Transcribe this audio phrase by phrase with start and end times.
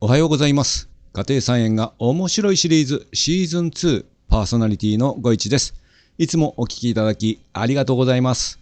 [0.00, 0.88] おはようございます。
[1.12, 5.74] 家庭菜園が面白いシリーズシーズン2パーソナリティのご一です。
[6.18, 8.60] いつもお聞きいただきありがとうございます。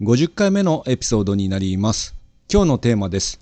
[0.00, 2.16] 50回目のエピソードになります。
[2.50, 3.40] 今日のテーマです。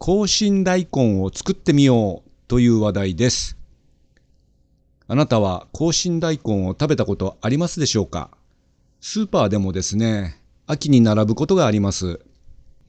[0.00, 3.56] 香辛大根を作ってみようという話題です。
[5.06, 8.32] あなたは香辛大根を食べたことありますでしょうか？
[9.00, 12.18] スーパーでもですね、秋に並ぶことがあります。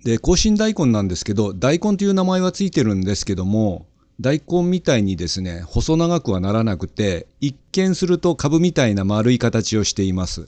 [0.06, 3.88] で、香辛大根なんですけど、大根という名前はついてるんですけども、
[4.22, 10.48] 大根みたいにですね、細長くはならなくて、一見すると株みたいな丸い形をしています。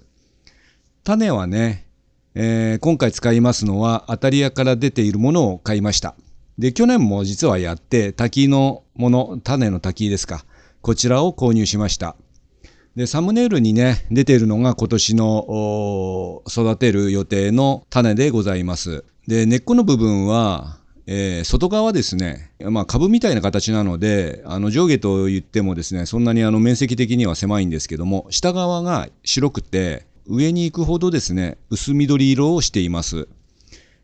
[1.04, 1.88] 種はね、
[2.36, 6.14] えー今回使いますのは、当たり屋から出ているものを買いました。
[6.60, 10.46] で、去年も実はやって、滝のもの、種の滝ですか。
[10.84, 12.16] こちらを購入しました。
[12.96, 19.04] で、サムネイルにね、出ているのが今年の育てる予定の種でございます。
[19.28, 33.28] で、根っこの部分は、えー外側ですね、まあ株みたいな形なので、あの上下と言ってもですね、そんなにあの面積的には狭いんですけども、下側が白くて、上に行くほどですね、薄緑色をしています。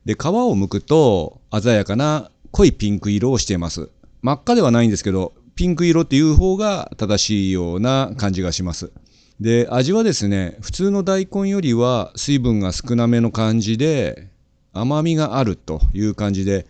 [0.05, 3.89] で、皮を剥くと鮮やかな濃いピンク色をしています。
[4.21, 8.91] 真っ赤ではないんですけど、ピンク色っていう方が正しいような感じがします。
[9.39, 14.29] で、味はですね、普通の大根よりは水分が少なめの感じで、
[14.73, 16.65] 甘みがあるという感じで、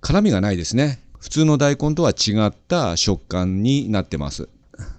[0.00, 1.00] 辛みがないですね。
[1.18, 4.48] 普通の大根とは違った食感になってます。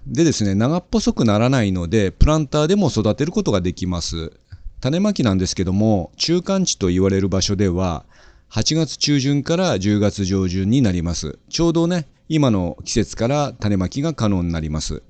[0.06, 4.32] でですね、長っぽそくならないので、プランターでも育てることができます。
[4.80, 8.04] 種まきなんですけども、中間地と言われる場所では、
[8.50, 11.38] 8月中旬から10月上旬になります。
[11.48, 15.02] ちょうどね、今の季節から種まきが可能になります。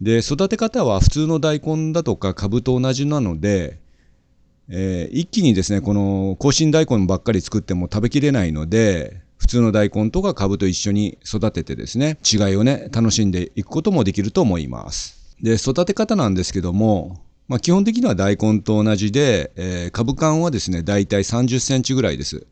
[0.00, 3.78] で、育て方は普通の大根だとか株と同じなので、
[4.68, 15.36] えー一気にですね、この香辛大根ばっかり作っても食べきれないので、普通の大根とか株と一緒に育ててですね、違いをね、楽しんでいくこともできると思います。
[15.42, 22.46] で、育て方なんですけども、まあ、基本的には大根と同じで、えー株間はですね、だいたい30センチぐらいです。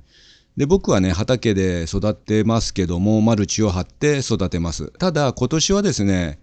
[0.56, 4.92] で、僕はね、畑で育ってますけども、マルチを張って育てます。
[4.98, 6.40] ただ、今年はですね、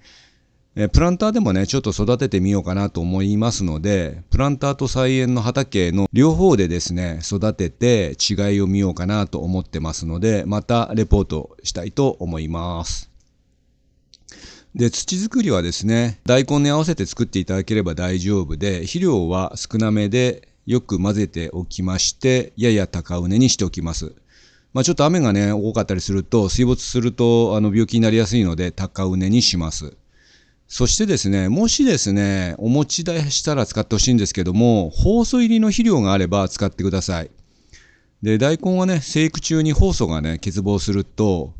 [0.81, 13.09] えプランターでもね、ちょっと育ててみようかなと思いますので、プランターと菜園の畑の両方でですね、育てて違いを見ようかなと思ってますので、またレポートしたいと思います。
[14.73, 24.13] で、土作りはですね、大根に合わせて作っていただければ大丈夫で、肥料は少なめでよく混ぜておきまして、やや高畝にしておきます。
[24.71, 29.97] まあちょっと雨がね、多かったりすると、水没するとあの病気になりやすいので、高畝にします。
[30.69, 37.31] そしてですね、もしですね、お持ち出したら使ってほしいんですけども、酵素入りの肥料があれば使ってください。
[38.21, 41.55] で、大根はね、生育中に酵素がね、欠乏すると、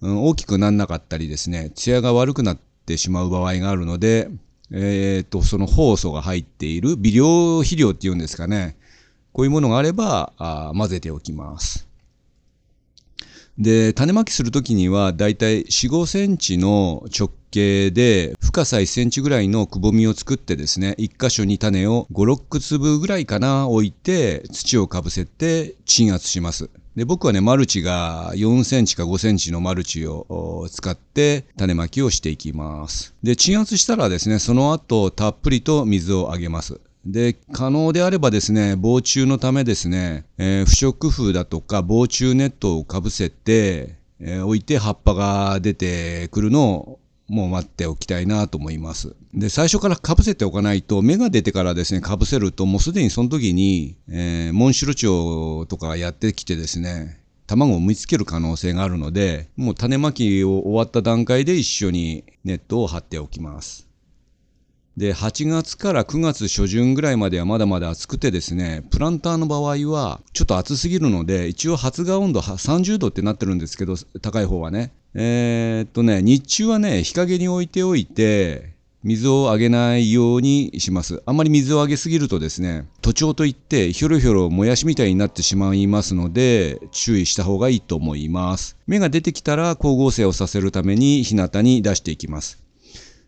[0.00, 4.28] うん、大きくなんなかったりですね、艶が悪くなってしまう場合があるので、
[4.72, 8.76] えー、と、その酵素が入っている微量肥料っていうんですかね、
[9.32, 11.86] こういうものがあれば、あ混ぜておきます。
[13.56, 26.70] で、種まきするときには、だいたい4、5センチの直径で、深さ1センチぐらいのくぼみを作ってですね、1箇所に種を5、6粒ぐらいかな、置いて、土をかぶせて鎮圧します。
[26.96, 33.14] で、僕はね、マルチが4センチか5センチのマルチを使って種まきをしていきます。
[33.22, 36.80] で、鎮圧したらですね、その後、たっぷりと水をあげます。
[37.04, 47.00] で、可能であればですね、防虫のためですね、えー不織布だとか防虫ネットをかぶせて、えー置いて葉っぱが出てくるのを
[47.32, 49.16] もう待っておきたいなと思います。
[49.32, 63.88] で、最初からかぶせておかないと、芽が出てからですね、かぶせると、もうすでにその時に、えーモンシロチョウとかやってきてですね、卵を産みつける可能性があるので、もう種まきを終わった段階で一緒にネットを張っておきます。
[64.98, 74.92] で、8月から9月初旬ぐらいまではまだまだ暑くてですね、プランターの場合はちょっと暑すぎるので、一応発芽温度は30度ってなってるんですけど、高い方はね。
[75.14, 78.72] えーっとね、日中はね、日陰に置いておいて、
[79.04, 81.22] 水をあげないようにします。
[81.26, 88.76] あんまり水をあげすぎるとですね、徒長といってひょろひょろもやしみたいになってしまいますので、注意した方がいいと思います。
[88.86, 92.62] 芽が出てきたら光合成をさせるために日向に出していきます。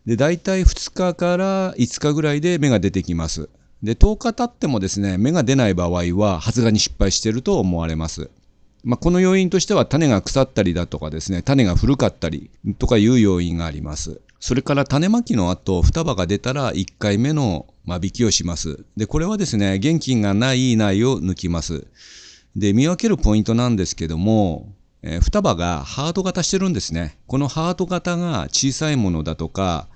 [0.05, 3.49] で、大体2日から5日ぐらいで芽が出てきます。
[3.83, 8.29] で、10日経ってもですね、芽が出ない場合は発芽に失敗していると思われます。
[8.85, 14.21] まあ、この要因としては種が腐ったりだとかですね、種が古かったりとかいう要因があります。
[14.39, 18.85] それから種まきの後、双葉が出たら1回目の間引きをします。
[18.95, 21.87] で、これはですね、元気がない苗を抜きます。
[22.55, 24.71] で、見分けるポイントなんですけども、
[25.01, 27.17] えー、双葉がハート型してるんですね。
[27.25, 29.87] このハート型が小さいものだとか、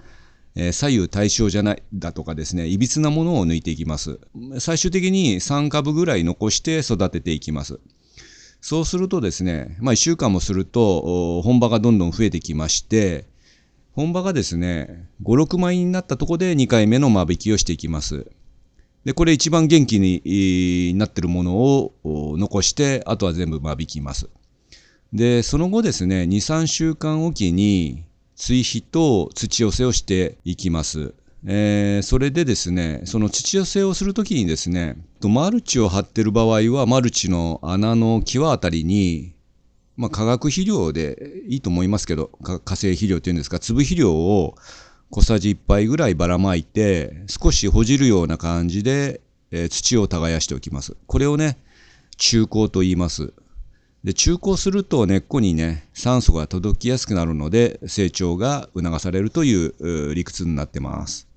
[0.55, 4.19] え、左右対称じゃないだとかですね、いびつなものを抜いていきます。
[4.57, 7.79] 最終的に3株ぐらい残して育てていきます。
[8.61, 13.25] そうするとですね、まあ1週間もすると本葉がどんどん増えてきまして、
[13.93, 18.29] 本葉がですね、5、6枚になったところで2回目の間引きをしていきます。
[19.05, 21.93] で、これ一番元気になってるものを
[22.37, 24.29] 残して、あとは全部間引きます。
[25.13, 28.03] で、その後ですね、2、3週間おきに
[28.35, 31.13] 追肥と土寄せをしていきます。
[31.45, 39.33] えー、それでですね、その土寄せをするときにですね、マルチを張ってる場合は、マルチの穴の際あたりに、
[39.95, 44.55] まあ、化学肥料でいいと思いますけど、化成肥料っていうんですか、粒肥料を
[45.11, 49.21] 小さじ1杯ぐらいばらまいて、少しほじるような感じで、
[49.51, 50.97] えー、土を耕しておきます。
[51.07, 51.57] これをね、
[52.17, 53.33] 中耕と言います。
[54.03, 61.28] で、中耕すると根っこにね、酸素が届きやすくなるので、成長が促されるという理屈になってます。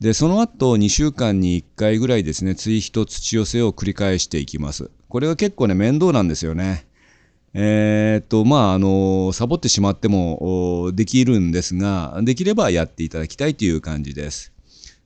[0.00, 4.90] で、その後2週間に1回ぐらいですね、追肥と土寄せを繰り返していきます。
[5.08, 6.86] これは結構ね、面倒なんですよね。
[7.54, 14.52] えー、っと、まあ、あの、サボってしまってもできるんですが、できればやっていただきたいという感じです。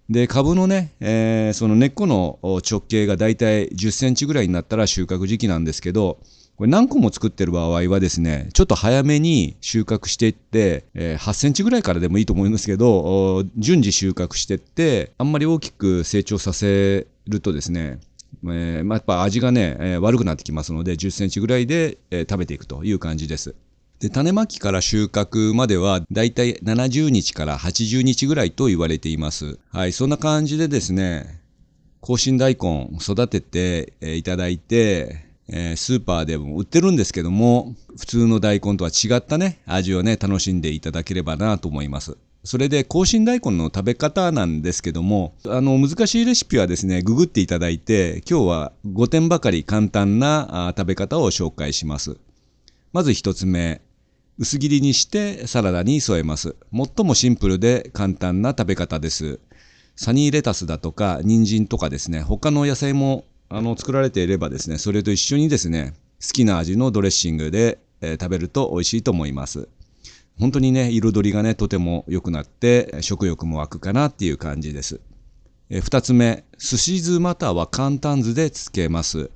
[0.09, 6.19] で、株のね、えー、その根っこの直径がだいたい10センチぐらいになったら収穫時期なんですけど、
[6.59, 18.01] これ何個も作ってる場合はですね、ちょっと早めに収穫していって、え、8センチぐらいからでもいいと思いますけど、順次収穫していって、あんまり大きく成長させるとですね、
[18.43, 23.55] えー、まあ、やっぱ味がね、え、悪くなってきますので、10センチぐらいで、え、食べていくという感じです。
[24.01, 29.61] で、種まきから収穫までは、だいたい70日から80日ぐらいと言われています。
[29.71, 31.41] はい、そんな感じでですね、
[32.05, 42.17] 香辛大根育てて、いただいて、えスーパーでも売ってるんですけども、普通の大根とは違ったね、味をね、楽しんでいただければなと思います。
[42.45, 52.17] それで香辛大根の食べ方なんですけども、あの難しいレシピはですね、ググっていただいて、今日は5点ばかり簡単な食べ方を紹介します。
[52.93, 53.81] まず1つ目、
[54.39, 56.55] 薄切りにしてサラダに添えます。
[56.73, 59.41] 最もシンプルで簡単な食べ方です。
[59.97, 69.69] サニーレタスだとか人参とかですね、他の野菜もあの作られていればですね、それと一緒にですね、好きな味のドレッシングで、えー、食べると美味しいと思います。
[70.39, 75.01] 本当にね、彩りがね、とても良くなって、食欲も湧くかなっていう感じです。
[75.71, 79.31] え二つ目、寿司酢または簡単酢でつけます。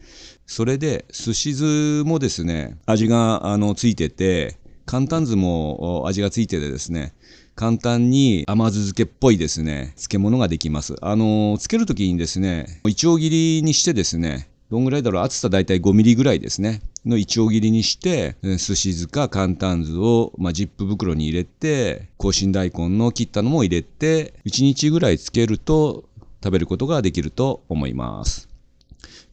[0.47, 7.15] それで、寿司酢もですね、味があのついてて、簡単酢も味がついててですね、
[7.63, 10.97] 簡単に甘酢漬けっぽいですね、漬物ができます。
[11.01, 16.83] あの、漬けるときにですね、いちょう切りにしてですね、どんぐらいだろう厚さだいたい5ミリぐらいですね。
[17.07, 26.07] のいちょう切りにして、寿司酢か簡単酢を、まあ、ジップ袋に入れて、香辛大根の切ったのも入れて、1日ぐらい漬けると
[26.43, 28.49] 食べることができると思います。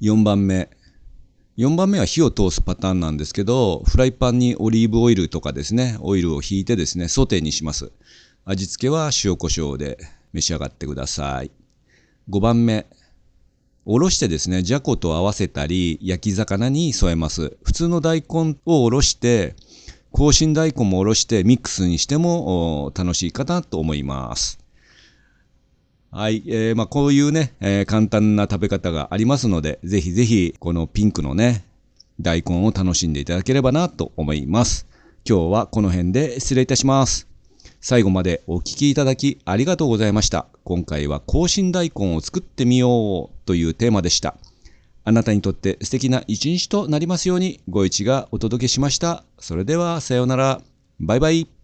[0.02, 0.70] 4番目。
[1.60, 7.92] 4番目は火を通すパターンなんですけど、フライパンにオリーブオイルとかですね、オイルをひいてですね、ソテーにします。
[8.46, 9.98] 味付けは塩コショウで
[10.32, 11.52] 召し上がってください。
[12.30, 12.86] 5番目。
[13.84, 17.58] おろしてですね、じゃこと合わせたり、焼き魚に添えます。
[17.62, 19.58] 普通の大根をおろして、
[20.16, 24.60] 香辛大根もおろしてミックスにしても楽しいかなと思います。
[26.12, 26.44] はい。
[26.48, 31.66] えー、まあ、こういうね、えー、簡単な食べ方がありますので、ぜひぜひ、このピンクのね、
[32.20, 34.88] 大根を楽しんでいただければなと思います。
[35.28, 37.28] 今日はこの辺で失礼いたします。
[37.82, 40.48] 最後までお聴きいただきありがとうございました。
[40.64, 44.36] 今回は香辛大根を作ってみようというテーマでした。
[45.06, 49.24] あなたにとって素敵な一日となりますように、ご一がお届けしました。
[49.40, 50.62] それでは、さようなら。
[51.00, 51.59] バイバイ。